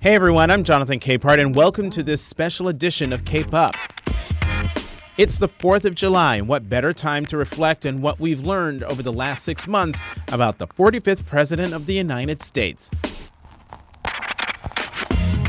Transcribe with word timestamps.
Hey 0.00 0.14
everyone, 0.14 0.48
I'm 0.48 0.62
Jonathan 0.62 1.00
Capehart, 1.00 1.40
and 1.40 1.56
welcome 1.56 1.90
to 1.90 2.04
this 2.04 2.22
special 2.22 2.68
edition 2.68 3.12
of 3.12 3.24
Cape 3.24 3.52
Up. 3.52 3.74
It's 5.18 5.38
the 5.38 5.48
4th 5.48 5.84
of 5.84 5.96
July, 5.96 6.36
and 6.36 6.46
what 6.46 6.68
better 6.68 6.92
time 6.92 7.26
to 7.26 7.36
reflect 7.36 7.84
on 7.84 8.00
what 8.00 8.20
we've 8.20 8.42
learned 8.42 8.84
over 8.84 9.02
the 9.02 9.12
last 9.12 9.42
six 9.42 9.66
months 9.66 10.04
about 10.30 10.58
the 10.58 10.68
45th 10.68 11.26
President 11.26 11.72
of 11.72 11.86
the 11.86 11.94
United 11.94 12.42
States? 12.42 12.90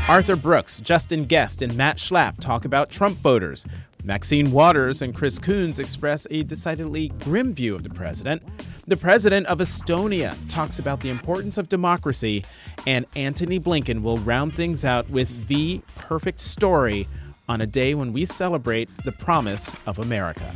Arthur 0.08 0.34
Brooks, 0.34 0.80
Justin 0.80 1.28
Gest, 1.28 1.62
and 1.62 1.76
Matt 1.76 1.98
Schlapp 1.98 2.40
talk 2.40 2.64
about 2.64 2.90
Trump 2.90 3.18
voters. 3.18 3.64
Maxine 4.02 4.50
Waters 4.50 5.00
and 5.02 5.14
Chris 5.14 5.38
Coons 5.38 5.78
express 5.78 6.26
a 6.30 6.42
decidedly 6.42 7.08
grim 7.20 7.54
view 7.54 7.76
of 7.76 7.84
the 7.84 7.90
president. 7.90 8.42
The 8.88 8.96
president 8.96 9.48
of 9.48 9.58
Estonia 9.58 10.36
talks 10.48 10.78
about 10.78 11.00
the 11.00 11.08
importance 11.10 11.58
of 11.58 11.68
democracy, 11.68 12.44
and 12.86 13.04
Antony 13.16 13.58
Blinken 13.58 14.00
will 14.00 14.18
round 14.18 14.54
things 14.54 14.84
out 14.84 15.10
with 15.10 15.48
the 15.48 15.80
perfect 15.96 16.38
story 16.38 17.08
on 17.48 17.60
a 17.60 17.66
day 17.66 17.96
when 17.96 18.12
we 18.12 18.24
celebrate 18.24 18.88
the 19.04 19.10
promise 19.10 19.72
of 19.86 19.98
America. 19.98 20.48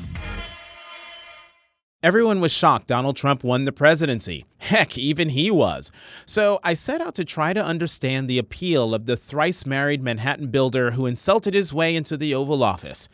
Everyone 2.05 2.41
was 2.41 2.53
shocked 2.53 2.87
Donald 2.87 3.17
Trump 3.17 3.43
won 3.43 3.65
the 3.65 3.73
presidency. 3.73 4.47
Heck, 4.59 4.97
even 4.97 5.31
he 5.31 5.51
was. 5.51 5.91
So 6.25 6.61
I 6.63 6.75
set 6.75 7.01
out 7.01 7.17
to 7.17 7.25
try 7.25 7.53
to 7.53 7.63
understand 7.63 8.29
the 8.29 8.39
appeal 8.39 8.95
of 8.95 9.07
the 9.07 9.17
thrice 9.17 9.67
married 9.67 10.05
Manhattan 10.05 10.53
builder 10.53 10.93
who 10.93 11.07
insulted 11.07 11.53
his 11.53 11.75
way 11.75 11.97
into 11.97 12.17
the 12.17 12.33
Oval 12.37 12.63
Office. 12.63 13.09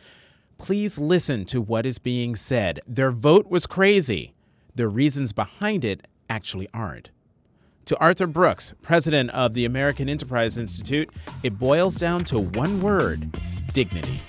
Please 0.59 0.99
listen 0.99 1.43
to 1.45 1.59
what 1.59 1.87
is 1.87 1.97
being 1.97 2.35
said. 2.35 2.81
Their 2.87 3.11
vote 3.11 3.47
was 3.49 3.65
crazy. 3.65 4.35
The 4.77 4.87
reasons 4.87 5.33
behind 5.33 5.83
it 5.83 6.05
actually 6.29 6.69
aren't. 6.71 7.09
To 7.85 7.97
Arthur 7.97 8.27
Brooks, 8.27 8.75
president 8.83 9.31
of 9.31 9.55
the 9.55 9.65
American 9.65 10.07
Enterprise 10.07 10.55
Institute, 10.55 11.09
it 11.41 11.57
boils 11.57 11.95
down 11.95 12.23
to 12.25 12.37
one 12.37 12.79
word 12.79 13.35
dignity. 13.73 14.19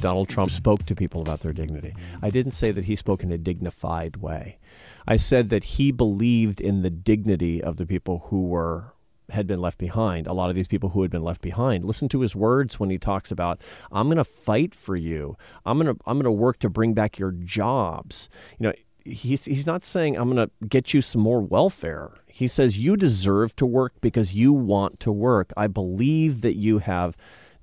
Donald 0.00 0.28
Trump 0.28 0.50
spoke 0.50 0.84
to 0.86 0.96
people 0.96 1.20
about 1.20 1.42
their 1.42 1.52
dignity. 1.52 1.94
I 2.20 2.30
didn't 2.30 2.54
say 2.54 2.72
that 2.72 2.86
he 2.86 2.96
spoke 2.96 3.22
in 3.22 3.30
a 3.30 3.38
dignified 3.38 4.16
way. 4.16 4.58
I 5.06 5.14
said 5.14 5.50
that 5.50 5.62
he 5.62 5.92
believed 5.92 6.60
in 6.60 6.82
the 6.82 6.90
dignity 6.90 7.62
of 7.62 7.76
the 7.76 7.86
people 7.86 8.24
who 8.30 8.48
were 8.48 8.94
had 9.30 9.46
been 9.46 9.60
left 9.60 9.78
behind. 9.78 10.26
A 10.26 10.32
lot 10.32 10.50
of 10.50 10.56
these 10.56 10.68
people 10.68 10.90
who 10.90 11.02
had 11.02 11.10
been 11.10 11.22
left 11.22 11.40
behind. 11.40 11.84
Listen 11.84 12.08
to 12.10 12.20
his 12.20 12.36
words 12.36 12.78
when 12.78 12.90
he 12.90 12.98
talks 12.98 13.30
about 13.30 13.60
I'm 13.90 14.06
going 14.06 14.16
to 14.16 14.24
fight 14.24 14.74
for 14.74 14.96
you. 14.96 15.36
I'm 15.64 15.78
going 15.78 15.94
to 15.94 16.00
I'm 16.06 16.16
going 16.16 16.24
to 16.24 16.32
work 16.32 16.58
to 16.60 16.70
bring 16.70 16.94
back 16.94 17.18
your 17.18 17.32
jobs. 17.32 18.28
You 18.58 18.68
know, 18.68 18.72
he's 19.04 19.44
he's 19.44 19.66
not 19.66 19.84
saying 19.84 20.16
I'm 20.16 20.30
going 20.32 20.48
to 20.48 20.66
get 20.66 20.94
you 20.94 21.02
some 21.02 21.20
more 21.20 21.40
welfare. 21.40 22.14
He 22.26 22.48
says 22.48 22.78
you 22.78 22.96
deserve 22.96 23.56
to 23.56 23.66
work 23.66 23.94
because 24.00 24.34
you 24.34 24.52
want 24.52 25.00
to 25.00 25.12
work. 25.12 25.52
I 25.56 25.68
believe 25.68 26.42
that 26.42 26.56
you 26.56 26.78
have 26.78 27.16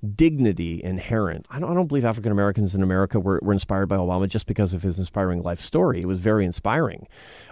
dignity 0.04 0.82
inherent. 0.82 1.46
I 1.50 1.58
don't, 1.58 1.70
I 1.70 1.74
don't 1.74 1.86
believe 1.86 2.04
African 2.04 2.32
Americans 2.32 2.74
in 2.74 2.82
America 2.82 3.18
were, 3.18 3.40
were 3.42 3.52
inspired 3.52 3.86
by 3.86 3.96
Obama 3.96 4.28
just 4.28 4.46
because 4.46 4.74
of 4.74 4.82
his 4.82 4.98
inspiring 4.98 5.40
life 5.42 5.60
story. 5.60 6.02
It 6.02 6.06
was 6.06 6.18
very 6.18 6.44
inspiring. 6.44 7.08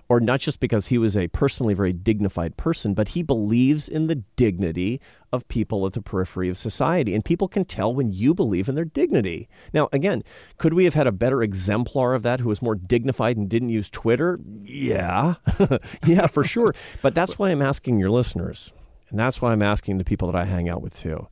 Or 0.08 0.20
not 0.20 0.41
just 0.41 0.61
because 0.61 0.89
he 0.89 0.98
was 0.98 1.17
a 1.17 1.28
personally 1.28 1.75
very 1.75 1.92
dignified 1.92 2.56
person, 2.56 2.92
but 2.92 3.08
he 3.08 3.23
believes 3.23 3.89
in 3.89 4.08
the 4.08 4.17
dignity 4.36 5.00
of 5.33 5.48
people 5.48 5.86
at 5.86 5.95
the 5.95 6.03
periphery 6.03 6.48
of 6.48 6.58
society. 6.58 7.14
And 7.14 7.25
people 7.25 7.48
can 7.48 7.64
tell 7.64 7.95
when 7.95 8.12
you 8.12 8.34
believe 8.34 8.69
in 8.69 8.75
their 8.75 8.84
dignity. 8.84 9.48
Now, 9.73 9.89
again, 9.92 10.23
could 10.58 10.75
we 10.75 10.84
have 10.84 10.95
had 10.95 11.06
a 11.06 11.12
better 11.12 11.42
exemplar 11.42 12.14
of 12.14 12.23
that 12.23 12.41
who 12.41 12.48
was 12.48 12.61
more 12.61 12.75
dignified 12.75 13.36
and 13.36 13.48
didn't 13.48 13.70
use 13.70 13.89
Twitter? 13.89 14.39
Yeah. 14.62 15.36
yeah, 16.06 16.27
for 16.27 16.45
sure. 16.45 16.75
But 17.00 17.14
that's 17.14 17.39
why 17.39 17.50
I'm 17.50 17.62
asking 17.62 17.98
your 17.98 18.11
listeners. 18.11 18.73
And 19.08 19.19
that's 19.19 19.41
why 19.41 19.53
I'm 19.53 19.62
asking 19.62 19.98
the 19.98 20.05
people 20.05 20.30
that 20.30 20.39
I 20.39 20.45
hang 20.45 20.69
out 20.69 20.83
with 20.83 20.98
too 20.98 21.28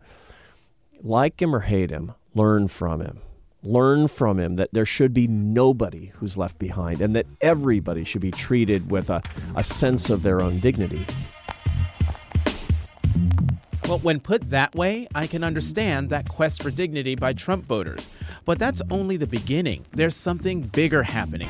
like 1.03 1.41
him 1.41 1.55
or 1.55 1.61
hate 1.61 1.91
him, 1.91 2.13
learn 2.35 2.69
from 2.69 3.01
him. 3.01 3.21
Learn 3.63 4.09
from 4.09 4.39
him 4.39 4.57
that 4.57 4.73
there 4.73 4.87
should 4.87 5.13
be 5.13 5.27
nobody 5.27 6.13
who's 6.15 6.39
left 6.39 6.59
behind 6.59 7.03
and 7.03 7.15
that 7.15 7.27
everybody 7.43 8.05
should 8.05 8.23
be 8.23 8.31
treated 8.31 8.91
with 8.91 9.11
a, 9.11 9.23
a 9.55 9.63
sense 9.63 10.09
of 10.09 10.23
their 10.23 10.41
own 10.41 10.59
dignity. 10.61 11.05
Well, 13.87 13.99
when 13.99 14.21
put 14.21 14.51
that 14.51 14.75
way, 14.75 15.09
I 15.15 15.27
can 15.27 15.43
understand 15.43 16.11
that 16.11 16.29
quest 16.29 16.63
for 16.63 16.71
dignity 16.71 17.17
by 17.17 17.33
Trump 17.33 17.65
voters. 17.65 18.09
But 18.45 18.59
that's 18.59 18.81
only 18.91 19.17
the 19.17 19.27
beginning. 19.27 19.85
There's 19.93 20.17
something 20.17 20.63
bigger 20.63 21.03
happening. 21.03 21.49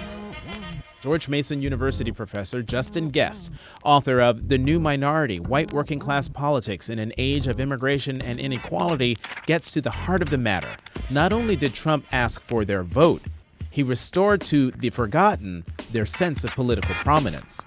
George 1.01 1.31
Mason 1.31 1.63
University 1.63 2.13
professor 2.13 2.63
Justin 2.63 3.11
Gest, 3.11 3.51
author 3.85 4.21
of 4.21 4.49
The 4.49 4.59
New 4.59 4.79
Minority 4.79 5.41
White 5.41 5.73
Working 5.73 5.99
Class 5.99 6.29
Politics 6.29 6.91
in 6.91 6.99
an 6.99 7.15
Age 7.17 7.47
of 7.47 7.59
Immigration 7.59 8.21
and 8.21 8.39
Inequality, 8.39 9.17
gets 9.47 9.73
to 9.73 9.81
the 9.81 9.91
heart 9.91 10.21
of 10.21 10.29
the 10.29 10.37
matter. 10.37 10.77
Not 11.11 11.33
only 11.33 11.57
did 11.57 11.73
Trump 11.73 12.05
ask 12.13 12.43
for 12.43 12.67
their 12.67 12.83
vote, 12.83 13.23
he 13.71 13.83
restored 13.83 14.43
to 14.43 14.73
the 14.73 14.91
forgotten 14.91 15.65
their 15.91 16.05
sense 16.05 16.45
of 16.45 16.51
political 16.51 16.95
prominence. 16.97 17.65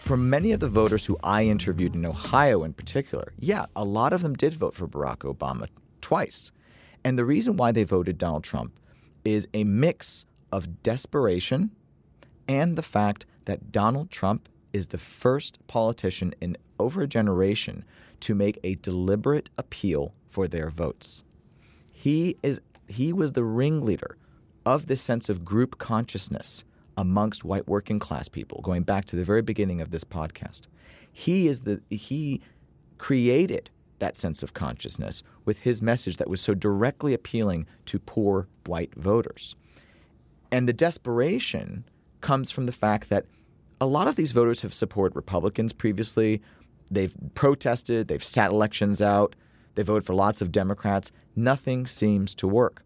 For 0.00 0.18
many 0.18 0.52
of 0.52 0.60
the 0.60 0.68
voters 0.68 1.06
who 1.06 1.16
I 1.22 1.44
interviewed 1.44 1.94
in 1.94 2.04
Ohio 2.04 2.62
in 2.62 2.74
particular, 2.74 3.32
yeah, 3.38 3.66
a 3.74 3.84
lot 3.84 4.12
of 4.12 4.20
them 4.20 4.34
did 4.34 4.52
vote 4.52 4.74
for 4.74 4.86
Barack 4.86 5.18
Obama 5.18 5.68
twice. 6.02 6.52
And 7.04 7.18
the 7.18 7.24
reason 7.24 7.56
why 7.56 7.72
they 7.72 7.84
voted 7.84 8.18
Donald 8.18 8.44
Trump 8.44 8.78
is 9.24 9.48
a 9.54 9.64
mix 9.64 10.24
of 10.52 10.82
desperation 10.82 11.70
and 12.48 12.76
the 12.76 12.82
fact 12.82 13.26
that 13.44 13.72
Donald 13.72 14.10
Trump 14.10 14.48
is 14.72 14.88
the 14.88 14.98
first 14.98 15.58
politician 15.66 16.34
in 16.40 16.56
over 16.78 17.02
a 17.02 17.06
generation 17.06 17.84
to 18.20 18.34
make 18.34 18.58
a 18.62 18.74
deliberate 18.76 19.50
appeal 19.58 20.14
for 20.28 20.46
their 20.46 20.70
votes. 20.70 21.24
He 21.90 22.36
is 22.42 22.60
he 22.88 23.12
was 23.12 23.32
the 23.32 23.44
ringleader 23.44 24.16
of 24.66 24.86
this 24.86 25.00
sense 25.00 25.28
of 25.28 25.44
group 25.44 25.78
consciousness 25.78 26.64
amongst 26.96 27.44
white 27.44 27.68
working 27.68 27.98
class 27.98 28.28
people 28.28 28.60
going 28.62 28.82
back 28.82 29.04
to 29.06 29.16
the 29.16 29.24
very 29.24 29.42
beginning 29.42 29.80
of 29.80 29.90
this 29.90 30.04
podcast. 30.04 30.62
He 31.12 31.46
is 31.46 31.62
the 31.62 31.82
he 31.90 32.40
created 32.98 33.70
that 34.00 34.16
sense 34.16 34.42
of 34.42 34.52
consciousness 34.52 35.22
with 35.44 35.60
his 35.60 35.80
message 35.80 36.16
that 36.16 36.28
was 36.28 36.40
so 36.40 36.54
directly 36.54 37.14
appealing 37.14 37.66
to 37.86 37.98
poor 37.98 38.48
white 38.66 38.94
voters. 38.94 39.54
And 40.50 40.68
the 40.68 40.72
desperation 40.72 41.84
comes 42.20 42.50
from 42.50 42.66
the 42.66 42.72
fact 42.72 43.08
that 43.10 43.26
a 43.80 43.86
lot 43.86 44.08
of 44.08 44.16
these 44.16 44.32
voters 44.32 44.60
have 44.60 44.74
supported 44.74 45.16
Republicans 45.16 45.72
previously. 45.72 46.42
They've 46.90 47.16
protested, 47.34 48.08
they've 48.08 48.22
sat 48.22 48.50
elections 48.50 49.00
out, 49.00 49.36
they 49.74 49.82
voted 49.82 50.04
for 50.04 50.14
lots 50.14 50.42
of 50.42 50.52
Democrats. 50.52 51.12
Nothing 51.36 51.86
seems 51.86 52.34
to 52.34 52.48
work. 52.48 52.82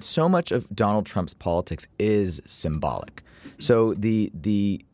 So 0.00 0.28
much 0.28 0.50
of 0.50 0.68
Donald 0.74 1.06
Trump's 1.06 1.34
politics 1.34 1.86
is 1.98 2.40
symbolic. 2.46 3.22
So 3.58 3.94
the 3.94 4.32
the 4.34 4.84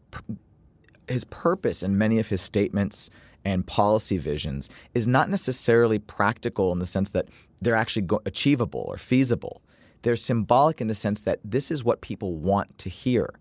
his 1.09 1.25
purpose 1.25 1.83
in 1.83 1.99
many 1.99 2.19
of 2.19 2.29
his 2.29 2.41
statements 2.41 3.11
and 3.45 3.67
policy 3.67 4.19
visions 4.19 4.69
is 4.95 5.07
not 5.07 5.29
necessarily 5.29 5.99
practical 5.99 6.73
in 6.73 6.79
the 6.79 6.87
sense 6.87 7.11
that 7.11 7.29
they're 7.61 7.77
actually 7.77 8.03
go- 8.03 8.23
achievable 8.27 8.85
or 8.89 8.99
feasible. 8.99 9.63
They're 10.03 10.17
symbolic 10.17 10.81
in 10.81 10.89
the 10.89 10.95
sense 10.95 11.23
that 11.23 11.41
this 11.45 11.71
is 11.71 11.85
what 11.85 12.01
people 12.01 12.35
want 12.35 12.77
to 12.79 12.89
hear. 12.89 13.35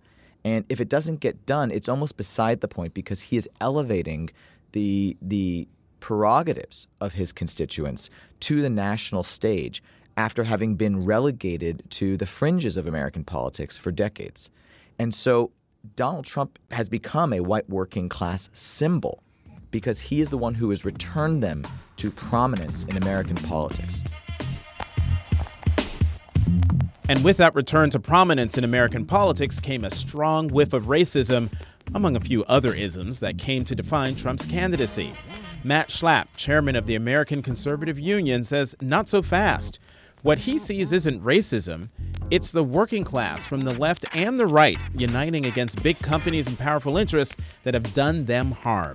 And 0.43 0.65
if 0.69 0.79
it 0.79 0.89
doesn't 0.89 1.19
get 1.19 1.45
done, 1.45 1.71
it's 1.71 1.89
almost 1.89 2.17
beside 2.17 2.61
the 2.61 2.67
point 2.67 2.93
because 2.93 3.21
he 3.21 3.37
is 3.37 3.49
elevating 3.59 4.29
the 4.71 5.17
the 5.21 5.67
prerogatives 5.99 6.87
of 7.01 7.13
his 7.13 7.33
constituents 7.33 8.09
to 8.39 8.61
the 8.61 8.69
national 8.69 9.23
stage 9.23 9.83
after 10.15 10.45
having 10.45 10.75
been 10.75 11.05
relegated 11.05 11.83
to 11.89 12.15
the 12.15 12.25
fringes 12.25 12.77
of 12.77 12.87
American 12.87 13.23
politics 13.23 13.77
for 13.77 13.91
decades. 13.91 14.49
And 14.97 15.13
so 15.13 15.51
Donald 15.95 16.25
Trump 16.25 16.57
has 16.71 16.89
become 16.89 17.33
a 17.33 17.41
white 17.41 17.69
working 17.69 18.09
class 18.09 18.49
symbol 18.53 19.23
because 19.71 19.99
he 19.99 20.21
is 20.21 20.29
the 20.29 20.37
one 20.37 20.53
who 20.53 20.69
has 20.69 20.85
returned 20.85 21.43
them 21.43 21.65
to 21.97 22.11
prominence 22.11 22.83
in 22.85 22.97
American 22.97 23.35
politics. 23.35 24.03
And 27.09 27.23
with 27.23 27.37
that 27.37 27.55
return 27.55 27.89
to 27.89 27.99
prominence 27.99 28.57
in 28.57 28.63
American 28.63 29.05
politics 29.05 29.59
came 29.59 29.83
a 29.83 29.89
strong 29.89 30.47
whiff 30.47 30.73
of 30.73 30.85
racism, 30.85 31.51
among 31.95 32.15
a 32.15 32.19
few 32.19 32.43
other 32.45 32.73
isms 32.73 33.19
that 33.19 33.39
came 33.39 33.63
to 33.63 33.75
define 33.75 34.15
Trump's 34.15 34.45
candidacy. 34.45 35.13
Matt 35.63 35.89
Schlapp, 35.89 36.27
chairman 36.37 36.75
of 36.75 36.85
the 36.85 36.95
American 36.95 37.41
Conservative 37.41 37.99
Union, 37.99 38.43
says 38.43 38.75
not 38.81 39.09
so 39.09 39.21
fast. 39.21 39.79
What 40.21 40.39
he 40.39 40.57
sees 40.57 40.91
isn't 40.91 41.23
racism, 41.23 41.89
it's 42.29 42.51
the 42.51 42.63
working 42.63 43.03
class 43.03 43.45
from 43.45 43.61
the 43.61 43.73
left 43.73 44.05
and 44.13 44.39
the 44.39 44.45
right 44.45 44.77
uniting 44.93 45.45
against 45.45 45.81
big 45.81 45.97
companies 45.97 46.47
and 46.47 46.59
powerful 46.59 46.97
interests 46.97 47.37
that 47.63 47.73
have 47.73 47.93
done 47.93 48.25
them 48.25 48.51
harm. 48.51 48.93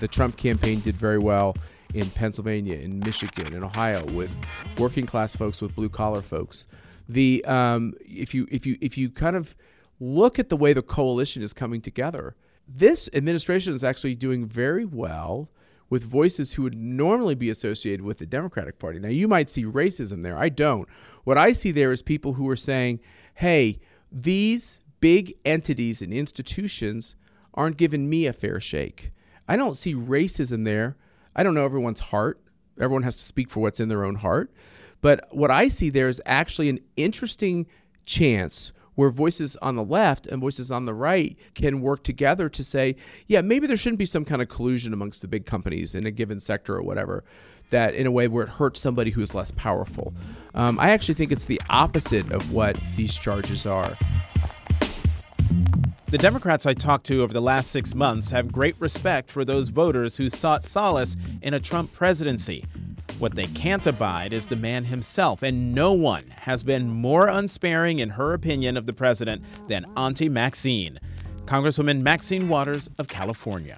The 0.00 0.08
Trump 0.08 0.36
campaign 0.36 0.80
did 0.80 0.96
very 0.96 1.18
well 1.18 1.56
in 1.94 2.10
Pennsylvania, 2.10 2.76
in 2.76 2.98
Michigan, 3.00 3.54
in 3.54 3.62
Ohio, 3.62 4.04
with 4.12 4.34
working 4.78 5.06
class 5.06 5.34
folks, 5.34 5.62
with 5.62 5.74
blue 5.74 5.88
collar 5.88 6.22
folks. 6.22 6.66
The 7.08 7.44
um, 7.44 7.94
if 8.00 8.34
you 8.34 8.46
if 8.50 8.66
you 8.66 8.76
if 8.80 8.98
you 8.98 9.10
kind 9.10 9.36
of 9.36 9.56
look 10.00 10.38
at 10.38 10.48
the 10.48 10.56
way 10.56 10.72
the 10.72 10.82
coalition 10.82 11.42
is 11.42 11.52
coming 11.52 11.80
together, 11.80 12.36
this 12.68 13.08
administration 13.14 13.72
is 13.72 13.84
actually 13.84 14.14
doing 14.14 14.46
very 14.46 14.84
well 14.84 15.48
with 15.88 16.02
voices 16.04 16.54
who 16.54 16.64
would 16.64 16.76
normally 16.76 17.34
be 17.34 17.48
associated 17.48 18.04
with 18.04 18.18
the 18.18 18.26
Democratic 18.26 18.78
Party. 18.78 18.98
Now, 18.98 19.08
you 19.08 19.28
might 19.28 19.48
see 19.48 19.64
racism 19.64 20.22
there. 20.22 20.36
I 20.36 20.48
don't. 20.48 20.88
What 21.24 21.38
I 21.38 21.52
see 21.52 21.70
there 21.70 21.92
is 21.92 22.02
people 22.02 22.34
who 22.34 22.50
are 22.50 22.56
saying, 22.56 23.00
hey, 23.34 23.78
these 24.10 24.80
big 25.00 25.34
entities 25.44 26.02
and 26.02 26.12
institutions 26.12 27.14
aren't 27.54 27.76
giving 27.76 28.10
me 28.10 28.26
a 28.26 28.32
fair 28.32 28.58
shake. 28.58 29.12
I 29.48 29.56
don't 29.56 29.76
see 29.76 29.94
racism 29.94 30.64
there. 30.64 30.96
I 31.34 31.42
don't 31.42 31.54
know 31.54 31.64
everyone's 31.64 32.00
heart. 32.00 32.40
Everyone 32.80 33.02
has 33.04 33.16
to 33.16 33.22
speak 33.22 33.50
for 33.50 33.60
what's 33.60 33.80
in 33.80 33.88
their 33.88 34.04
own 34.04 34.16
heart. 34.16 34.52
But 35.00 35.28
what 35.30 35.50
I 35.50 35.68
see 35.68 35.90
there 35.90 36.08
is 36.08 36.22
actually 36.26 36.68
an 36.68 36.80
interesting 36.96 37.66
chance 38.04 38.72
where 38.96 39.10
voices 39.10 39.56
on 39.56 39.76
the 39.76 39.84
left 39.84 40.26
and 40.26 40.40
voices 40.40 40.70
on 40.70 40.86
the 40.86 40.94
right 40.94 41.38
can 41.54 41.80
work 41.80 42.02
together 42.02 42.48
to 42.48 42.64
say, 42.64 42.96
yeah, 43.26 43.42
maybe 43.42 43.66
there 43.66 43.76
shouldn't 43.76 43.98
be 43.98 44.06
some 44.06 44.24
kind 44.24 44.42
of 44.42 44.48
collusion 44.48 44.92
amongst 44.92 45.22
the 45.22 45.28
big 45.28 45.46
companies 45.46 45.94
in 45.94 46.06
a 46.06 46.10
given 46.10 46.40
sector 46.40 46.74
or 46.74 46.82
whatever, 46.82 47.22
that 47.70 47.94
in 47.94 48.06
a 48.06 48.10
way 48.10 48.26
where 48.26 48.44
it 48.44 48.48
hurts 48.48 48.80
somebody 48.80 49.10
who 49.10 49.20
is 49.20 49.34
less 49.34 49.50
powerful. 49.50 50.14
Um, 50.54 50.78
I 50.78 50.90
actually 50.90 51.14
think 51.14 51.30
it's 51.30 51.44
the 51.44 51.60
opposite 51.68 52.32
of 52.32 52.52
what 52.52 52.80
these 52.96 53.14
charges 53.16 53.66
are. 53.66 53.96
The 56.06 56.18
Democrats 56.18 56.66
I 56.66 56.74
talked 56.74 57.04
to 57.06 57.22
over 57.22 57.32
the 57.32 57.40
last 57.40 57.70
six 57.70 57.94
months 57.94 58.30
have 58.30 58.52
great 58.52 58.80
respect 58.80 59.30
for 59.30 59.44
those 59.44 59.68
voters 59.68 60.16
who 60.16 60.30
sought 60.30 60.62
solace 60.62 61.16
in 61.42 61.54
a 61.54 61.60
Trump 61.60 61.92
presidency. 61.92 62.64
What 63.18 63.34
they 63.34 63.46
can't 63.46 63.86
abide 63.86 64.32
is 64.32 64.46
the 64.46 64.56
man 64.56 64.84
himself, 64.84 65.42
and 65.42 65.74
no 65.74 65.92
one 65.92 66.24
has 66.30 66.62
been 66.62 66.88
more 66.90 67.28
unsparing 67.28 67.98
in 67.98 68.10
her 68.10 68.34
opinion 68.34 68.76
of 68.76 68.86
the 68.86 68.92
president 68.92 69.42
than 69.68 69.86
Auntie 69.96 70.28
Maxine, 70.28 71.00
Congresswoman 71.46 72.02
Maxine 72.02 72.48
Waters 72.48 72.88
of 72.98 73.08
California. 73.08 73.76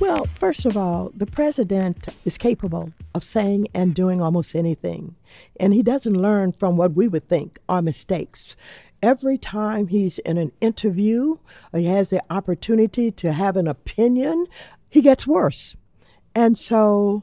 Well, 0.00 0.26
first 0.38 0.64
of 0.64 0.76
all, 0.76 1.10
the 1.14 1.26
president 1.26 2.08
is 2.24 2.38
capable 2.38 2.92
of 3.14 3.24
saying 3.24 3.68
and 3.74 3.94
doing 3.94 4.20
almost 4.20 4.54
anything, 4.54 5.16
and 5.58 5.72
he 5.72 5.82
doesn't 5.82 6.14
learn 6.14 6.52
from 6.52 6.76
what 6.76 6.94
we 6.94 7.08
would 7.08 7.28
think 7.28 7.58
are 7.68 7.82
mistakes. 7.82 8.56
Every 9.02 9.38
time 9.38 9.88
he's 9.88 10.18
in 10.20 10.38
an 10.38 10.52
interview, 10.60 11.38
or 11.72 11.80
he 11.80 11.86
has 11.86 12.10
the 12.10 12.22
opportunity 12.30 13.10
to 13.12 13.32
have 13.32 13.56
an 13.56 13.68
opinion, 13.68 14.46
he 14.88 15.02
gets 15.02 15.26
worse. 15.26 15.76
And 16.34 16.58
so 16.58 17.22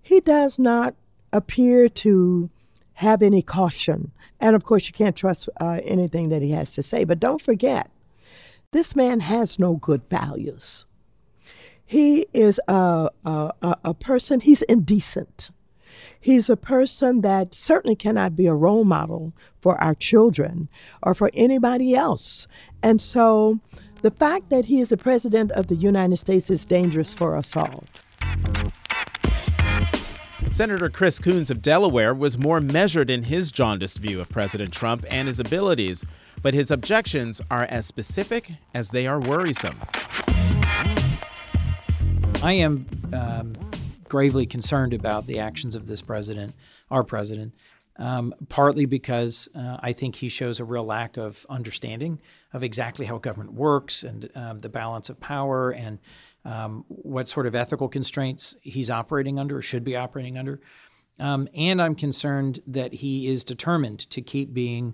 he 0.00 0.20
does 0.20 0.58
not 0.58 0.94
appear 1.32 1.88
to 1.88 2.50
have 2.94 3.22
any 3.22 3.42
caution. 3.42 4.10
And 4.40 4.56
of 4.56 4.64
course, 4.64 4.88
you 4.88 4.92
can't 4.92 5.16
trust 5.16 5.48
uh, 5.60 5.80
anything 5.84 6.28
that 6.30 6.42
he 6.42 6.50
has 6.50 6.72
to 6.72 6.82
say. 6.82 7.04
But 7.04 7.20
don't 7.20 7.40
forget, 7.40 7.90
this 8.72 8.96
man 8.96 9.20
has 9.20 9.58
no 9.58 9.74
good 9.74 10.02
values. 10.10 10.84
He 11.84 12.26
is 12.32 12.60
a, 12.68 13.10
a, 13.24 13.52
a 13.84 13.94
person, 13.94 14.40
he's 14.40 14.62
indecent. 14.62 15.50
He's 16.20 16.48
a 16.48 16.56
person 16.56 17.20
that 17.22 17.54
certainly 17.54 17.96
cannot 17.96 18.36
be 18.36 18.46
a 18.46 18.54
role 18.54 18.84
model 18.84 19.32
for 19.60 19.82
our 19.82 19.94
children 19.94 20.68
or 21.02 21.14
for 21.14 21.30
anybody 21.34 21.94
else. 21.94 22.46
And 22.82 23.00
so 23.00 23.60
the 24.02 24.10
fact 24.10 24.50
that 24.50 24.66
he 24.66 24.80
is 24.80 24.88
the 24.88 24.96
president 24.96 25.52
of 25.52 25.68
the 25.68 25.76
United 25.76 26.16
States 26.16 26.50
is 26.50 26.64
dangerous 26.64 27.14
for 27.14 27.36
us 27.36 27.56
all. 27.56 27.84
Senator 30.50 30.90
Chris 30.90 31.18
Coons 31.18 31.50
of 31.50 31.62
Delaware 31.62 32.12
was 32.12 32.36
more 32.36 32.60
measured 32.60 33.08
in 33.08 33.22
his 33.22 33.50
jaundiced 33.50 33.98
view 33.98 34.20
of 34.20 34.28
President 34.28 34.72
Trump 34.72 35.04
and 35.08 35.26
his 35.26 35.40
abilities, 35.40 36.04
but 36.42 36.52
his 36.52 36.70
objections 36.70 37.40
are 37.50 37.64
as 37.64 37.86
specific 37.86 38.50
as 38.74 38.90
they 38.90 39.06
are 39.06 39.18
worrisome. 39.18 39.80
I 42.42 42.54
am 42.54 42.86
um, 43.12 43.54
gravely 44.12 44.44
concerned 44.44 44.92
about 44.92 45.26
the 45.26 45.38
actions 45.38 45.74
of 45.74 45.86
this 45.86 46.02
president, 46.02 46.54
our 46.90 47.02
president, 47.02 47.54
um, 47.96 48.34
partly 48.50 48.84
because 48.84 49.48
uh, 49.54 49.78
I 49.80 49.94
think 49.94 50.16
he 50.16 50.28
shows 50.28 50.60
a 50.60 50.66
real 50.66 50.84
lack 50.84 51.16
of 51.16 51.46
understanding 51.48 52.20
of 52.52 52.62
exactly 52.62 53.06
how 53.06 53.16
government 53.16 53.54
works 53.54 54.02
and 54.02 54.28
um, 54.34 54.58
the 54.58 54.68
balance 54.68 55.08
of 55.08 55.18
power 55.18 55.70
and 55.70 55.98
um, 56.44 56.84
what 56.88 57.26
sort 57.26 57.46
of 57.46 57.54
ethical 57.54 57.88
constraints 57.88 58.54
he's 58.60 58.90
operating 58.90 59.38
under 59.38 59.56
or 59.56 59.62
should 59.62 59.82
be 59.82 59.96
operating 59.96 60.36
under. 60.36 60.60
Um, 61.18 61.48
and 61.54 61.80
I'm 61.80 61.94
concerned 61.94 62.60
that 62.66 62.92
he 62.92 63.28
is 63.28 63.44
determined 63.44 64.00
to 64.10 64.20
keep 64.20 64.52
being 64.52 64.92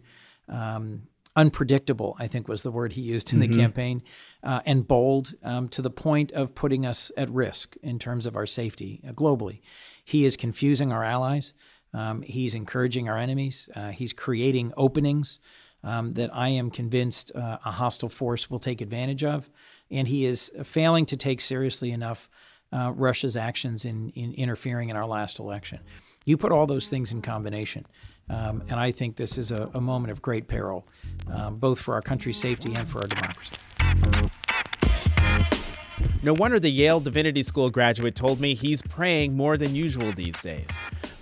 um, 0.49 1.09
unpredictable, 1.39 2.17
I 2.19 2.27
think 2.27 2.49
was 2.49 2.63
the 2.63 2.71
word 2.71 2.93
he 2.93 3.01
used 3.01 3.33
in 3.33 3.39
mm-hmm. 3.39 3.53
the 3.53 3.59
campaign, 3.59 4.03
uh, 4.43 4.61
and 4.67 4.87
bold 4.87 5.35
um, 5.43 5.69
to 5.71 5.83
the 5.83 5.91
point 5.91 6.33
of 6.33 6.55
putting 6.55 6.85
us 6.85 7.11
at 7.17 7.31
risk 7.31 7.77
in 7.83 7.99
terms 7.99 8.27
of 8.27 8.37
our 8.37 8.47
safety 8.47 9.01
uh, 9.07 9.13
globally. 9.13 9.61
He 10.05 10.25
is 10.25 10.37
confusing 10.37 10.93
our 10.93 11.05
allies. 11.05 11.55
Um, 11.95 12.23
he's 12.23 12.55
encouraging 12.55 13.09
our 13.09 13.17
enemies. 13.17 13.69
Uh, 13.75 13.91
he's 13.91 14.13
creating 14.13 14.73
openings 14.77 15.39
um, 15.83 16.11
that 16.13 16.31
I 16.35 16.49
am 16.49 16.71
convinced 16.71 17.33
uh, 17.35 17.59
a 17.65 17.71
hostile 17.71 18.09
force 18.09 18.51
will 18.51 18.59
take 18.59 18.81
advantage 18.81 19.25
of 19.25 19.49
and 19.91 20.09
he 20.09 20.27
is 20.27 20.51
failing 20.65 21.07
to 21.07 21.17
take 21.17 21.41
seriously 21.41 21.91
enough 21.91 22.29
uh, 22.73 22.93
Russia's 22.95 23.37
actions 23.37 23.85
in, 23.85 24.11
in 24.11 24.35
interfering 24.35 24.91
in 24.91 24.97
our 24.97 25.07
last 25.07 25.39
election. 25.39 25.81
You 26.25 26.37
put 26.37 26.53
all 26.53 26.67
those 26.67 26.89
things 26.89 27.13
in 27.13 27.23
combination, 27.23 27.87
um, 28.31 28.63
and 28.69 28.79
I 28.79 28.91
think 28.91 29.17
this 29.17 29.39
is 29.39 29.51
a, 29.51 29.71
a 29.75 29.81
moment 29.81 30.11
of 30.11 30.21
great 30.21 30.49
peril, 30.49 30.87
um, 31.33 31.57
both 31.57 31.81
for 31.81 31.95
our 31.95 32.03
country's 32.03 32.39
safety 32.39 32.75
and 32.75 32.89
for 32.89 33.01
our 33.01 33.09
democracy. 33.09 33.57
No 36.23 36.33
wonder 36.33 36.59
the 36.59 36.71
Yale 36.71 37.01
Divinity 37.01 37.43
School 37.43 37.71
graduate 37.71 38.15
told 38.15 38.41
me 38.41 38.55
he's 38.55 38.83
praying 38.83 39.37
more 39.37 39.57
than 39.57 39.75
usual 39.75 40.13
these 40.13 40.43
days. 40.43 40.67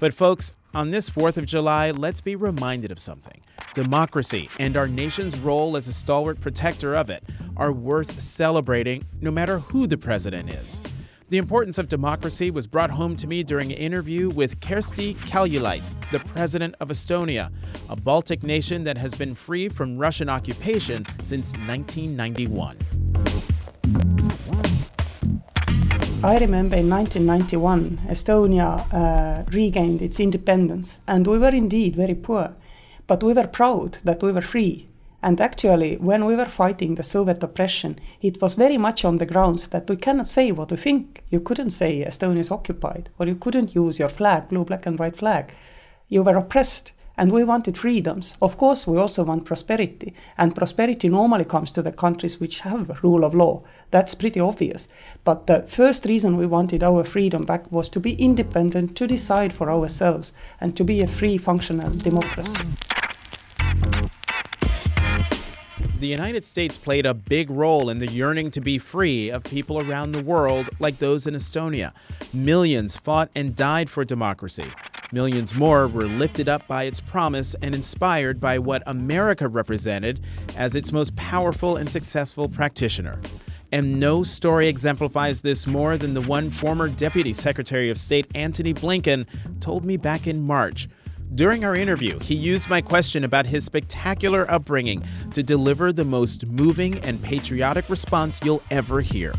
But, 0.00 0.14
folks, 0.14 0.52
on 0.74 0.90
this 0.90 1.08
4th 1.08 1.36
of 1.36 1.46
July, 1.46 1.90
let's 1.90 2.20
be 2.20 2.34
reminded 2.34 2.90
of 2.90 2.98
something. 2.98 3.40
Democracy 3.74 4.48
and 4.58 4.76
our 4.76 4.88
nation's 4.88 5.38
role 5.38 5.76
as 5.76 5.86
a 5.86 5.92
stalwart 5.92 6.40
protector 6.40 6.94
of 6.94 7.10
it 7.10 7.22
are 7.58 7.72
worth 7.72 8.18
celebrating 8.20 9.04
no 9.20 9.30
matter 9.30 9.58
who 9.58 9.86
the 9.86 9.98
president 9.98 10.48
is. 10.50 10.80
The 11.28 11.38
importance 11.38 11.78
of 11.78 11.88
democracy 11.88 12.52
was 12.52 12.68
brought 12.68 12.88
home 12.88 13.16
to 13.16 13.26
me 13.26 13.42
during 13.42 13.72
an 13.72 13.78
interview 13.78 14.28
with 14.28 14.60
Kersti 14.60 15.16
Kaljulaid, 15.26 15.90
the 16.12 16.20
president 16.20 16.76
of 16.78 16.90
Estonia, 16.90 17.50
a 17.90 17.96
Baltic 17.96 18.44
nation 18.44 18.84
that 18.84 18.96
has 18.96 19.12
been 19.12 19.34
free 19.34 19.68
from 19.68 19.98
Russian 19.98 20.28
occupation 20.28 21.04
since 21.20 21.50
1991. 21.66 22.78
I 26.22 26.38
remember 26.38 26.76
in 26.76 26.88
1991, 26.88 28.02
Estonia 28.08 28.86
uh, 28.94 29.42
regained 29.50 30.02
its 30.02 30.20
independence, 30.20 31.00
and 31.08 31.26
we 31.26 31.40
were 31.40 31.48
indeed 31.48 31.96
very 31.96 32.14
poor, 32.14 32.54
but 33.08 33.24
we 33.24 33.32
were 33.32 33.48
proud 33.48 33.98
that 34.04 34.22
we 34.22 34.30
were 34.30 34.40
free 34.40 34.86
and 35.26 35.40
actually, 35.40 35.96
when 35.96 36.24
we 36.24 36.36
were 36.36 36.46
fighting 36.46 36.94
the 36.94 37.02
Soviet 37.02 37.42
oppression, 37.42 37.98
it 38.22 38.40
was 38.40 38.54
very 38.54 38.78
much 38.78 39.04
on 39.04 39.18
the 39.18 39.26
grounds 39.26 39.66
that 39.68 39.90
we 39.90 39.96
cannot 39.96 40.28
say 40.28 40.52
what 40.52 40.70
we 40.70 40.76
think. 40.76 41.24
You 41.30 41.40
couldn't 41.40 41.70
say 41.70 42.04
Estonia 42.04 42.38
is 42.38 42.52
occupied, 42.52 43.08
or 43.18 43.26
you 43.26 43.34
couldn't 43.34 43.74
use 43.74 43.98
your 43.98 44.08
flag, 44.08 44.50
blue, 44.50 44.64
black, 44.64 44.86
and 44.86 45.00
white 45.00 45.16
flag. 45.16 45.50
You 46.08 46.22
were 46.22 46.36
oppressed, 46.36 46.92
and 47.16 47.32
we 47.32 47.42
wanted 47.42 47.76
freedoms. 47.76 48.36
Of 48.40 48.56
course, 48.56 48.86
we 48.86 48.98
also 48.98 49.24
want 49.24 49.46
prosperity, 49.46 50.14
and 50.38 50.54
prosperity 50.54 51.08
normally 51.08 51.44
comes 51.44 51.72
to 51.72 51.82
the 51.82 51.90
countries 51.90 52.38
which 52.38 52.60
have 52.60 53.02
rule 53.02 53.24
of 53.24 53.34
law. 53.34 53.64
That's 53.90 54.14
pretty 54.14 54.38
obvious. 54.38 54.86
But 55.24 55.48
the 55.48 55.62
first 55.62 56.04
reason 56.04 56.36
we 56.36 56.46
wanted 56.46 56.84
our 56.84 57.02
freedom 57.02 57.42
back 57.42 57.72
was 57.72 57.88
to 57.88 57.98
be 57.98 58.14
independent, 58.14 58.94
to 58.98 59.08
decide 59.08 59.52
for 59.52 59.72
ourselves, 59.72 60.32
and 60.60 60.76
to 60.76 60.84
be 60.84 61.02
a 61.02 61.08
free, 61.08 61.36
functional 61.36 61.90
democracy 61.90 62.62
the 66.00 66.06
United 66.06 66.44
States 66.44 66.76
played 66.76 67.06
a 67.06 67.14
big 67.14 67.50
role 67.50 67.88
in 67.88 67.98
the 67.98 68.06
yearning 68.06 68.50
to 68.50 68.60
be 68.60 68.76
free 68.76 69.30
of 69.30 69.42
people 69.42 69.80
around 69.80 70.12
the 70.12 70.22
world 70.22 70.68
like 70.78 70.98
those 70.98 71.26
in 71.26 71.32
Estonia. 71.34 71.92
Millions 72.34 72.96
fought 72.96 73.30
and 73.34 73.56
died 73.56 73.88
for 73.88 74.04
democracy. 74.04 74.66
Millions 75.12 75.54
more 75.54 75.88
were 75.88 76.04
lifted 76.04 76.48
up 76.48 76.66
by 76.66 76.84
its 76.84 77.00
promise 77.00 77.54
and 77.62 77.74
inspired 77.74 78.40
by 78.40 78.58
what 78.58 78.82
America 78.86 79.48
represented 79.48 80.20
as 80.56 80.76
its 80.76 80.92
most 80.92 81.16
powerful 81.16 81.76
and 81.76 81.88
successful 81.88 82.46
practitioner. 82.46 83.18
And 83.72 83.98
no 83.98 84.22
story 84.22 84.68
exemplifies 84.68 85.40
this 85.40 85.66
more 85.66 85.96
than 85.96 86.12
the 86.12 86.20
one 86.20 86.50
former 86.50 86.88
Deputy 86.88 87.32
Secretary 87.32 87.90
of 87.90 87.98
State 87.98 88.26
Antony 88.34 88.74
Blinken 88.74 89.26
told 89.60 89.84
me 89.84 89.96
back 89.96 90.26
in 90.26 90.42
March 90.42 90.88
during 91.34 91.64
our 91.64 91.74
interview, 91.74 92.18
he 92.20 92.34
used 92.34 92.70
my 92.70 92.80
question 92.80 93.24
about 93.24 93.46
his 93.46 93.64
spectacular 93.64 94.50
upbringing 94.50 95.04
to 95.32 95.42
deliver 95.42 95.92
the 95.92 96.04
most 96.04 96.46
moving 96.46 96.98
and 97.00 97.22
patriotic 97.22 97.88
response 97.88 98.40
you'll 98.44 98.62
ever 98.70 99.00
hear. 99.00 99.32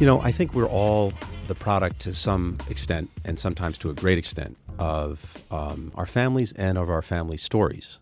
You 0.00 0.06
know, 0.06 0.20
I 0.20 0.32
think 0.32 0.54
we're 0.54 0.68
all 0.68 1.12
the 1.46 1.54
product 1.54 2.00
to 2.00 2.14
some 2.14 2.58
extent, 2.68 3.10
and 3.24 3.38
sometimes 3.38 3.78
to 3.78 3.90
a 3.90 3.94
great 3.94 4.18
extent, 4.18 4.56
of 4.78 5.44
um, 5.50 5.92
our 5.94 6.06
families 6.06 6.52
and 6.52 6.78
of 6.78 6.90
our 6.90 7.02
family 7.02 7.36
stories. 7.36 7.98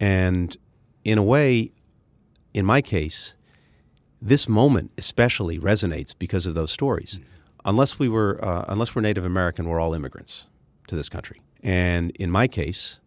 And 0.00 0.56
in 1.04 1.18
a 1.18 1.22
way, 1.22 1.72
in 2.54 2.64
my 2.64 2.80
case, 2.80 3.34
this 4.20 4.48
moment 4.48 4.90
especially 4.98 5.58
resonates 5.58 6.14
because 6.18 6.46
of 6.46 6.54
those 6.54 6.72
stories. 6.72 7.20
Unless 7.66 7.98
we 7.98 8.08
were, 8.08 8.42
uh, 8.42 8.64
unless 8.68 8.94
we're 8.94 9.02
Native 9.02 9.24
American, 9.24 9.68
we're 9.68 9.80
all 9.80 9.92
immigrants 9.92 10.46
to 10.86 10.94
this 10.94 11.08
country. 11.08 11.40
And 11.64 12.12
in 12.12 12.30
my 12.30 12.46
case, 12.46 13.00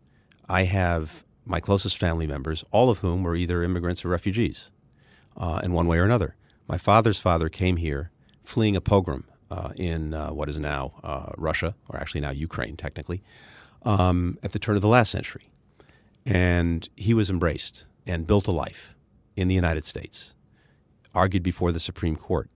I 0.50 0.64
have 0.64 1.24
my 1.46 1.62
closest 1.62 1.98
family 1.98 2.28
members, 2.28 2.66
all 2.72 2.90
of 2.90 3.00
whom 3.00 3.24
were 3.24 3.38
either 3.38 3.64
immigrants 3.64 4.04
or 4.04 4.10
refugees, 4.10 4.70
uh, 5.38 5.62
in 5.64 5.72
one 5.72 5.88
way 5.88 5.98
or 5.98 6.04
another. 6.04 6.36
My 6.68 6.78
father's 6.78 7.20
father 7.20 7.48
came 7.48 7.78
here 7.78 8.12
fleeing 8.44 8.76
a 8.76 8.82
pogrom 8.82 9.24
uh, 9.50 9.70
in 9.78 10.14
uh, 10.14 10.32
what 10.32 10.50
is 10.50 10.58
now 10.58 10.92
uh, 11.06 11.32
Russia, 11.38 11.74
or 11.88 11.98
actually 11.98 12.20
now 12.20 12.32
Ukraine, 12.32 12.76
technically, 12.76 13.24
um, 13.84 14.38
at 14.44 14.52
the 14.52 14.60
turn 14.60 14.76
of 14.76 14.82
the 14.82 14.90
last 14.90 15.10
century. 15.10 15.50
And 16.26 16.90
he 16.98 17.14
was 17.14 17.30
embraced 17.30 17.86
and 18.06 18.28
built 18.28 18.46
a 18.48 18.52
life 18.52 18.94
in 19.38 19.48
the 19.48 19.56
United 19.56 19.86
States, 19.86 20.34
argued 21.16 21.44
before 21.44 21.72
the 21.72 21.80
Supreme 21.80 22.18
Court, 22.18 22.50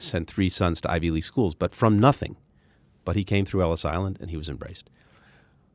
sent 0.00 0.28
three 0.28 0.48
sons 0.48 0.80
to 0.80 0.90
Ivy 0.90 1.10
League 1.10 1.24
schools, 1.24 1.54
but 1.54 1.74
from 1.74 1.98
nothing. 1.98 2.36
But 3.04 3.16
he 3.16 3.24
came 3.24 3.44
through 3.44 3.62
Ellis 3.62 3.84
Island 3.84 4.18
and 4.20 4.30
he 4.30 4.36
was 4.36 4.48
embraced. 4.48 4.90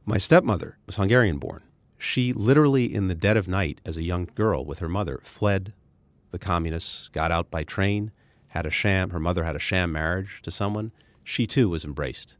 My 0.05 0.17
stepmother 0.17 0.77
was 0.85 0.97
Hungarian 0.97 1.37
born. 1.37 1.63
She 1.97 2.33
literally, 2.33 2.93
in 2.93 3.07
the 3.07 3.15
dead 3.15 3.37
of 3.37 3.47
night, 3.47 3.81
as 3.85 3.97
a 3.97 4.03
young 4.03 4.29
girl 4.35 4.63
with 4.63 4.79
her 4.79 4.89
mother, 4.89 5.19
fled 5.23 5.73
the 6.31 6.37
communists, 6.37 7.07
got 7.09 7.31
out 7.31 7.49
by 7.49 7.63
train, 7.63 8.11
had 8.49 8.65
a 8.65 8.69
sham, 8.71 9.09
her 9.09 9.19
mother 9.19 9.43
had 9.43 9.55
a 9.55 9.59
sham 9.59 9.91
marriage 9.91 10.41
to 10.43 10.51
someone. 10.51 10.91
She 11.23 11.47
too 11.47 11.69
was 11.69 11.83
embraced 11.83 12.37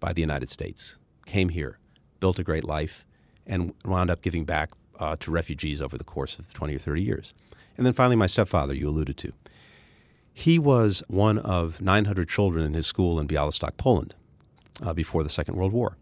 by 0.00 0.12
the 0.12 0.22
United 0.22 0.48
States, 0.48 0.98
came 1.26 1.50
here, 1.50 1.78
built 2.20 2.38
a 2.38 2.44
great 2.44 2.64
life, 2.64 3.04
and 3.46 3.74
wound 3.84 4.10
up 4.10 4.22
giving 4.22 4.44
back 4.44 4.70
uh, 4.98 5.16
to 5.20 5.30
refugees 5.30 5.82
over 5.82 5.98
the 5.98 6.04
course 6.04 6.38
of 6.38 6.52
20 6.54 6.74
or 6.74 6.78
30 6.78 7.02
years. 7.02 7.34
And 7.76 7.84
then 7.84 7.92
finally, 7.92 8.16
my 8.16 8.26
stepfather, 8.26 8.74
you 8.74 8.88
alluded 8.88 9.16
to. 9.18 9.32
He 10.36 10.58
was 10.58 11.02
one 11.06 11.38
of 11.38 11.80
900 11.80 12.28
children 12.28 12.66
in 12.66 12.74
his 12.74 12.88
school 12.88 13.20
in 13.20 13.28
Bialystok, 13.28 13.76
Poland, 13.76 14.14
uh, 14.82 14.92
before 14.92 15.22
the 15.22 15.28
Second 15.28 15.54
World 15.54 15.72
War. 15.72 15.96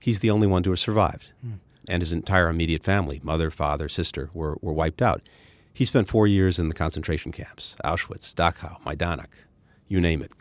He's 0.00 0.20
the 0.20 0.30
only 0.30 0.46
one 0.46 0.62
to 0.62 0.70
have 0.70 0.78
survived. 0.78 1.32
And 1.86 2.02
his 2.02 2.12
entire 2.12 2.48
immediate 2.48 2.82
family, 2.82 3.20
mother, 3.22 3.50
father, 3.50 3.88
sister, 3.88 4.30
were, 4.32 4.56
were 4.60 4.72
wiped 4.72 5.02
out. 5.02 5.22
He 5.72 5.84
spent 5.84 6.08
four 6.08 6.26
years 6.26 6.58
in 6.58 6.68
the 6.68 6.74
concentration 6.74 7.32
camps 7.32 7.76
Auschwitz, 7.84 8.34
Dachau, 8.34 8.80
Majdanek, 8.82 9.28
you 9.88 10.00
name 10.00 10.22
it. 10.22 10.32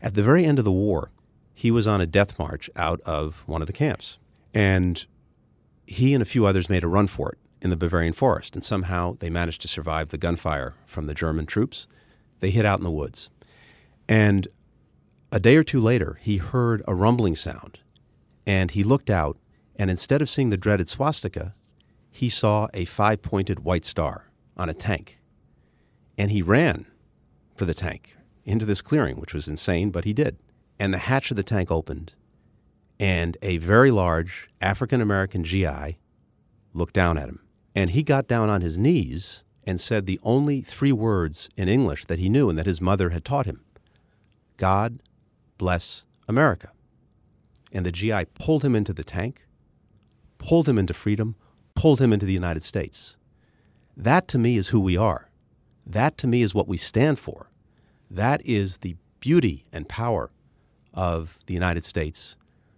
At 0.00 0.14
the 0.14 0.22
very 0.22 0.44
end 0.44 0.60
of 0.60 0.64
the 0.64 0.72
war, 0.72 1.10
he 1.52 1.70
was 1.70 1.86
on 1.86 2.00
a 2.00 2.06
death 2.06 2.38
march 2.38 2.70
out 2.76 3.00
of 3.00 3.42
one 3.46 3.60
of 3.60 3.66
the 3.66 3.72
camps. 3.72 4.18
And 4.54 5.04
he 5.86 6.14
and 6.14 6.22
a 6.22 6.26
few 6.26 6.46
others 6.46 6.70
made 6.70 6.84
a 6.84 6.88
run 6.88 7.08
for 7.08 7.32
it 7.32 7.38
in 7.60 7.70
the 7.70 7.76
Bavarian 7.76 8.12
forest, 8.12 8.54
and 8.54 8.62
somehow 8.62 9.14
they 9.18 9.30
managed 9.30 9.62
to 9.62 9.68
survive 9.68 10.10
the 10.10 10.18
gunfire 10.18 10.74
from 10.86 11.06
the 11.06 11.14
German 11.14 11.46
troops. 11.46 11.88
They 12.44 12.50
hid 12.50 12.66
out 12.66 12.78
in 12.78 12.84
the 12.84 12.90
woods. 12.90 13.30
And 14.06 14.48
a 15.32 15.40
day 15.40 15.56
or 15.56 15.64
two 15.64 15.80
later, 15.80 16.18
he 16.20 16.36
heard 16.36 16.82
a 16.86 16.94
rumbling 16.94 17.36
sound, 17.36 17.78
and 18.46 18.70
he 18.70 18.84
looked 18.84 19.08
out, 19.08 19.38
and 19.76 19.90
instead 19.90 20.20
of 20.20 20.28
seeing 20.28 20.50
the 20.50 20.58
dreaded 20.58 20.86
swastika, 20.86 21.54
he 22.10 22.28
saw 22.28 22.68
a 22.74 22.84
five 22.84 23.22
pointed 23.22 23.60
white 23.60 23.86
star 23.86 24.30
on 24.58 24.68
a 24.68 24.74
tank. 24.74 25.18
And 26.18 26.30
he 26.30 26.42
ran 26.42 26.84
for 27.56 27.64
the 27.64 27.72
tank 27.72 28.14
into 28.44 28.66
this 28.66 28.82
clearing, 28.82 29.16
which 29.16 29.32
was 29.32 29.48
insane, 29.48 29.90
but 29.90 30.04
he 30.04 30.12
did. 30.12 30.36
And 30.78 30.92
the 30.92 30.98
hatch 30.98 31.30
of 31.30 31.38
the 31.38 31.42
tank 31.42 31.70
opened, 31.70 32.12
and 33.00 33.38
a 33.40 33.56
very 33.56 33.90
large 33.90 34.50
African 34.60 35.00
American 35.00 35.44
GI 35.44 35.96
looked 36.74 36.92
down 36.92 37.16
at 37.16 37.30
him. 37.30 37.40
And 37.74 37.92
he 37.92 38.02
got 38.02 38.28
down 38.28 38.50
on 38.50 38.60
his 38.60 38.76
knees 38.76 39.43
and 39.66 39.80
said 39.80 40.06
the 40.06 40.20
only 40.22 40.60
three 40.60 40.92
words 40.92 41.48
in 41.56 41.68
English 41.68 42.04
that 42.06 42.18
he 42.18 42.28
knew 42.28 42.48
and 42.48 42.58
that 42.58 42.66
his 42.66 42.80
mother 42.80 43.10
had 43.10 43.24
taught 43.24 43.46
him 43.46 43.64
God 44.56 45.00
bless 45.58 46.04
America. 46.28 46.70
And 47.72 47.84
the 47.84 47.92
GI 47.92 48.26
pulled 48.34 48.64
him 48.64 48.76
into 48.76 48.92
the 48.92 49.02
tank, 49.02 49.42
pulled 50.38 50.68
him 50.68 50.78
into 50.78 50.94
freedom, 50.94 51.34
pulled 51.74 52.00
him 52.00 52.12
into 52.12 52.26
the 52.26 52.32
United 52.32 52.62
States. 52.62 53.16
That 53.96 54.28
to 54.28 54.38
me 54.38 54.56
is 54.56 54.68
who 54.68 54.80
we 54.80 54.96
are. 54.96 55.28
That 55.86 56.16
to 56.18 56.26
me 56.26 56.42
is 56.42 56.54
what 56.54 56.68
we 56.68 56.76
stand 56.76 57.18
for. 57.18 57.50
That 58.10 58.44
is 58.44 58.78
the 58.78 58.96
beauty 59.20 59.66
and 59.72 59.88
power 59.88 60.30
of 60.92 61.38
the 61.46 61.54
United 61.54 61.84
States 61.84 62.36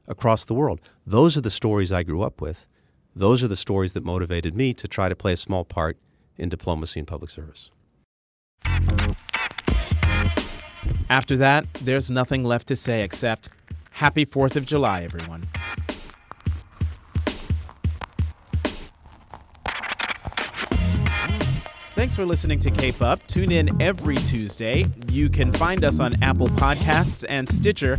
across 0.08 0.44
the 0.44 0.54
world. 0.54 0.80
Those 1.06 1.36
are 1.36 1.42
the 1.42 1.50
stories 1.50 1.92
I 1.92 2.02
grew 2.02 2.22
up 2.22 2.40
with. 2.40 2.66
Those 3.14 3.42
are 3.42 3.48
the 3.48 3.56
stories 3.56 3.92
that 3.94 4.04
motivated 4.04 4.54
me 4.54 4.74
to 4.74 4.88
try 4.88 5.08
to 5.08 5.16
play 5.16 5.32
a 5.32 5.36
small 5.36 5.64
part 5.64 5.98
in 6.38 6.48
diplomacy 6.48 7.00
and 7.00 7.06
public 7.06 7.30
service. 7.30 7.70
After 11.08 11.36
that, 11.36 11.72
there's 11.74 12.10
nothing 12.10 12.42
left 12.44 12.68
to 12.68 12.76
say 12.76 13.02
except 13.02 13.48
Happy 13.92 14.26
4th 14.26 14.56
of 14.56 14.66
July, 14.66 15.02
everyone. 15.02 15.42
Thanks 21.94 22.14
for 22.14 22.26
listening 22.26 22.58
to 22.60 22.70
Cape 22.70 23.00
Up. 23.00 23.26
Tune 23.26 23.50
in 23.50 23.80
every 23.80 24.16
Tuesday. 24.16 24.86
You 25.10 25.30
can 25.30 25.50
find 25.50 25.82
us 25.82 25.98
on 25.98 26.22
Apple 26.22 26.48
Podcasts 26.48 27.24
and 27.26 27.48
Stitcher. 27.48 27.98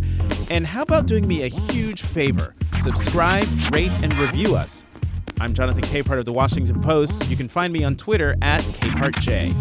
And 0.51 0.67
how 0.67 0.83
about 0.83 1.07
doing 1.07 1.27
me 1.27 1.43
a 1.43 1.47
huge 1.47 2.03
favor? 2.03 2.53
Subscribe, 2.81 3.47
rate, 3.71 3.91
and 4.03 4.15
review 4.17 4.55
us. 4.55 4.85
I'm 5.39 5.53
Jonathan 5.53 5.83
Capehart 5.83 6.17
of 6.17 6.25
the 6.25 6.33
Washington 6.33 6.81
Post. 6.81 7.29
You 7.29 7.37
can 7.37 7.47
find 7.47 7.71
me 7.71 7.83
on 7.83 7.95
Twitter 7.95 8.35
at 8.41 8.61
CapehartJ. 8.61 9.53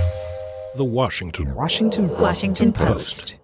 The 0.77 0.85
Washington 0.85 1.55
Washington 1.55 2.09
Washington 2.19 2.73
Post. 2.73 3.35